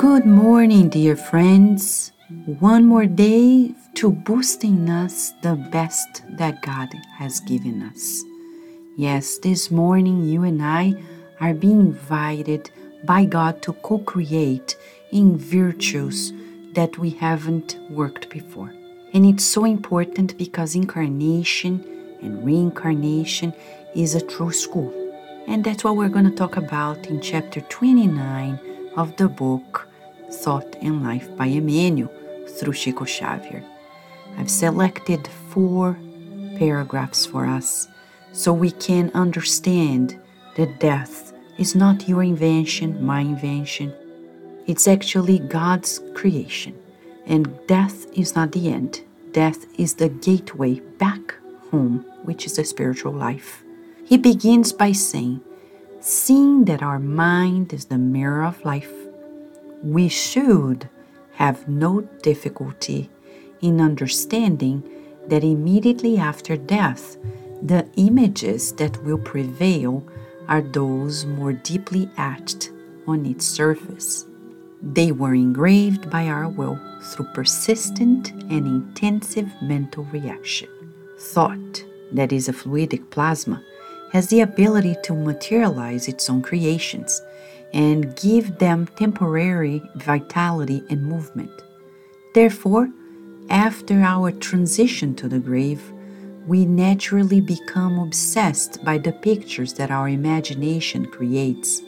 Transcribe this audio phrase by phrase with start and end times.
[0.00, 2.12] Good morning, dear friends.
[2.58, 6.88] One more day to boosting us the best that God
[7.18, 8.24] has given us.
[8.96, 10.94] Yes, this morning you and I
[11.38, 12.70] are being invited
[13.04, 14.74] by God to co create
[15.12, 16.32] in virtues
[16.72, 18.72] that we haven't worked before.
[19.12, 21.84] And it's so important because incarnation
[22.22, 23.52] and reincarnation
[23.94, 24.94] is a true school.
[25.46, 28.58] And that's what we're going to talk about in chapter 29
[28.96, 29.89] of the book
[30.32, 32.12] Thought and Life by Emmanuel
[32.58, 33.64] through Chico Xavier.
[34.38, 35.98] I've selected four
[36.58, 37.88] paragraphs for us
[38.32, 40.20] so we can understand
[40.56, 43.92] that death is not your invention, my invention.
[44.66, 46.78] It's actually God's creation.
[47.26, 49.02] And death is not the end.
[49.32, 51.34] Death is the gateway back
[51.70, 53.62] home, which is a spiritual life.
[54.04, 55.40] He begins by saying,
[56.00, 58.92] Seeing that our mind is the mirror of life,
[59.82, 60.88] we should
[61.34, 63.10] have no difficulty
[63.60, 64.82] in understanding
[65.28, 67.16] that immediately after death,
[67.62, 70.06] the images that will prevail
[70.48, 72.70] are those more deeply etched
[73.06, 74.26] on its surface.
[74.82, 80.68] They were engraved by our will through persistent and intensive mental reaction.
[81.18, 83.62] Thought, that is a fluidic plasma,
[84.12, 87.22] has the ability to materialize its own creations
[87.72, 91.50] and give them temporary vitality and movement.
[92.34, 92.88] Therefore,
[93.48, 95.82] after our transition to the grave,
[96.46, 101.82] we naturally become obsessed by the pictures that our imagination creates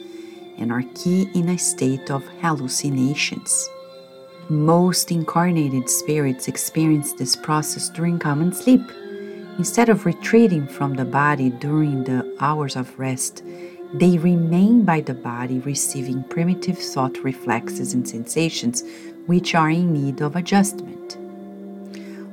[0.57, 3.69] and are key in a state of hallucinations.
[4.49, 8.81] Most incarnated spirits experience this process during common sleep
[9.59, 13.43] Instead of retreating from the body during the hours of rest,
[13.93, 18.83] they remain by the body, receiving primitive thought reflexes and sensations
[19.27, 21.17] which are in need of adjustment.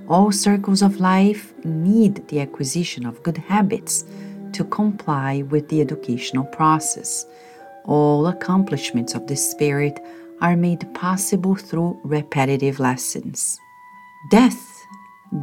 [0.09, 4.04] All circles of life need the acquisition of good habits
[4.53, 7.26] to comply with the educational process.
[7.84, 10.00] All accomplishments of the spirit
[10.41, 13.59] are made possible through repetitive lessons.
[14.31, 14.87] Death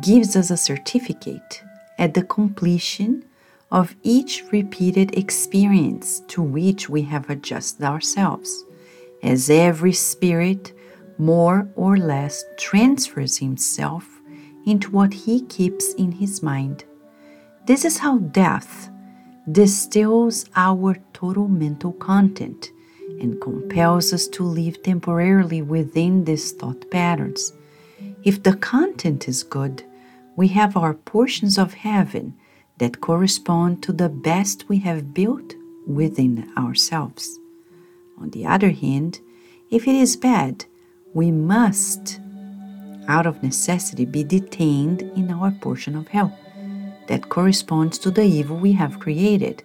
[0.02, 1.62] gives us a certificate
[1.98, 3.24] at the completion
[3.72, 8.66] of each repeated experience to which we have adjusted ourselves,
[9.24, 10.74] as every spirit
[11.18, 14.22] more or less transfers himself
[14.66, 16.86] into what he keeps in his mind.
[17.66, 18.90] This is how death
[19.52, 22.72] distills our total mental content
[23.20, 27.54] and compels us to live temporarily within these thought patterns.
[28.24, 29.84] If the content is good,
[30.36, 32.36] we have our portions of heaven
[32.78, 35.56] that correspond to the best we have built
[35.86, 37.40] within ourselves.
[38.20, 39.20] On the other hand,
[39.70, 40.66] if it is bad,
[41.14, 42.20] we must,
[43.08, 46.38] out of necessity, be detained in our portion of hell
[47.08, 49.64] that corresponds to the evil we have created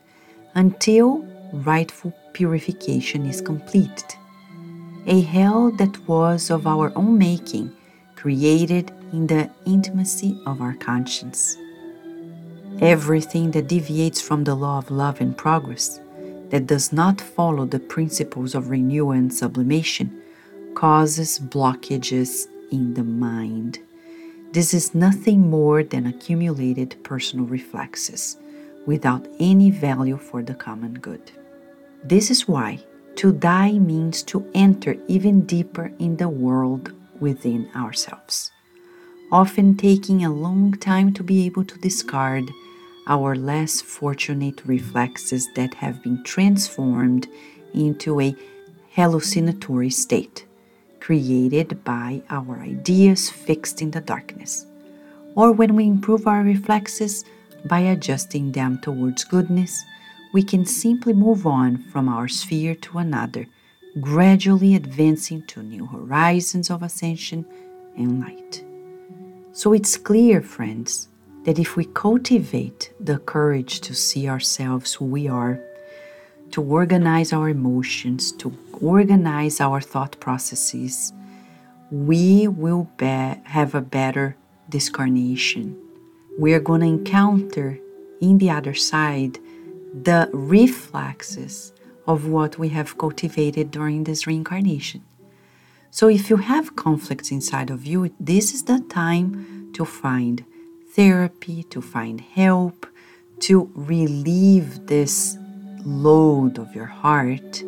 [0.55, 4.15] until rightful purification is completed.
[5.07, 7.73] A hell that was of our own making,
[8.15, 11.57] created in the intimacy of our conscience.
[12.81, 16.01] Everything that deviates from the law of love and progress,
[16.51, 20.23] that does not follow the principles of renewal and sublimation,
[20.75, 23.79] causes blockages in the mind.
[24.53, 28.37] This is nothing more than accumulated personal reflexes
[28.87, 31.31] without any value for the common good.
[32.05, 32.81] This is why
[33.17, 38.51] to die means to enter even deeper in the world within ourselves
[39.33, 42.51] often taking a long time to be able to discard
[43.07, 47.27] our less fortunate reflexes that have been transformed
[47.73, 48.37] into a
[48.91, 50.45] hallucinatory state
[51.01, 54.67] created by our ideas fixed in the darkness,
[55.35, 57.25] or when we improve our reflexes
[57.65, 59.83] by adjusting them towards goodness,
[60.33, 63.47] we can simply move on from our sphere to another,
[64.01, 67.45] gradually advancing to new horizons of ascension
[67.97, 68.65] and light.
[69.55, 71.09] So it's clear, friends,
[71.45, 75.61] that if we cultivate the courage to see ourselves who we are,
[76.53, 81.13] to organize our emotions, to organize our thought processes,
[81.91, 84.37] we will be- have a better
[84.71, 85.77] discarnation.
[86.39, 87.79] We are going to encounter
[88.23, 89.39] in the other side
[89.93, 91.75] the reflexes
[92.07, 95.03] of what we have cultivated during this reincarnation.
[95.95, 100.43] So if you have conflicts inside of you, this is the time to find
[100.93, 102.87] therapy, to find help,
[103.41, 105.37] to relieve this
[105.85, 107.63] load of your heart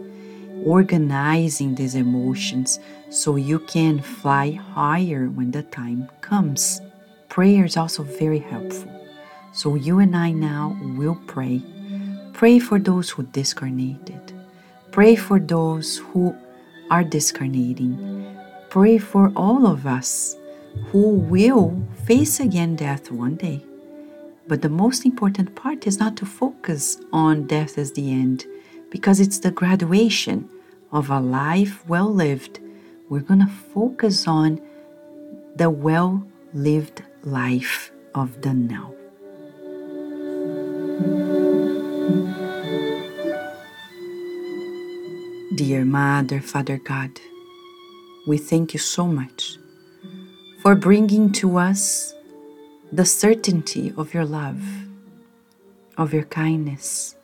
[0.65, 2.81] organizing these emotions
[3.11, 6.81] so you can fly higher when the time comes.
[7.29, 8.91] Prayer is also very helpful.
[9.53, 11.61] So you and I now will pray.
[12.33, 14.33] Pray for those who discarnated.
[14.93, 16.35] Pray for those who
[16.91, 18.27] are discarnating.
[18.69, 20.37] Pray for all of us
[20.91, 23.65] who will face again death one day.
[24.47, 28.45] But the most important part is not to focus on death as the end,
[28.91, 30.49] because it's the graduation
[30.93, 32.61] of a life well lived.
[33.09, 34.61] We're going to focus on
[35.57, 38.95] the well lived life of the now.
[45.55, 47.21] Dear Mother, Father God,
[48.27, 49.57] we thank you so much
[50.61, 52.13] for bringing to us
[52.91, 54.61] the certainty of your love,
[55.97, 57.15] of your kindness,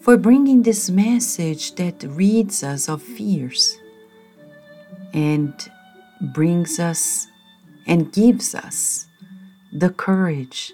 [0.00, 3.78] for bringing this message that rids us of fears
[5.12, 5.54] and
[6.34, 7.28] brings us
[7.86, 9.06] and gives us
[9.72, 10.72] the courage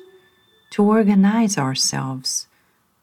[0.70, 2.46] to organize ourselves,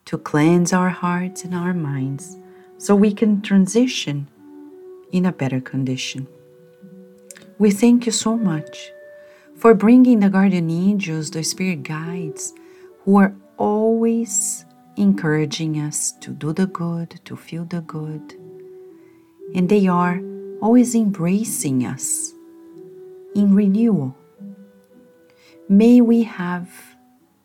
[0.06, 2.36] to cleanse our hearts and our minds
[2.78, 4.28] so we can transition
[5.12, 6.28] in a better condition.
[7.58, 8.92] We thank you so much
[9.56, 12.54] for bringing the guardian angels, the spirit guides,
[13.04, 14.66] who are always
[14.96, 18.36] encouraging us to do the good, to feel the good.
[19.56, 20.22] And they are
[20.62, 22.34] always embracing us
[23.34, 24.16] in renewal.
[25.70, 26.70] May we have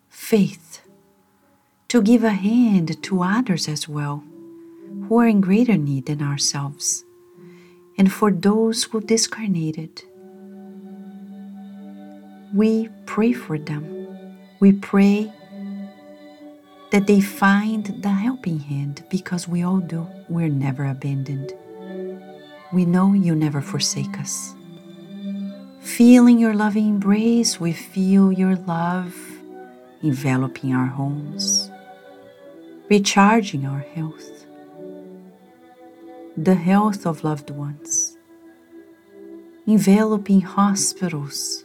[0.09, 0.81] faith
[1.87, 4.23] to give a hand to others as well,
[5.07, 7.05] who are in greater need than ourselves
[7.97, 10.03] and for those who discarnated.
[12.53, 14.07] We pray for them.
[14.59, 15.31] We pray
[16.91, 20.07] that they find the helping hand because we all do.
[20.29, 21.53] We're never abandoned.
[22.71, 24.55] We know you never forsake us.
[25.81, 29.15] Feeling your loving embrace, we feel your love
[30.01, 31.69] enveloping our homes,
[32.89, 34.32] recharging our health
[36.35, 38.17] the health of loved ones,
[39.67, 41.63] enveloping hospitals,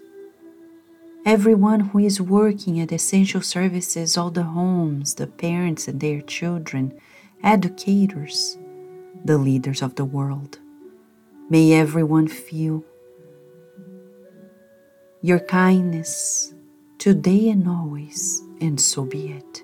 [1.25, 6.93] everyone who is working at essential services, all the homes, the parents and their children,
[7.43, 8.59] educators,
[9.25, 10.59] the leaders of the world.
[11.49, 12.85] May everyone feel
[15.23, 16.53] your kindness
[16.99, 19.63] today and always, and so be it.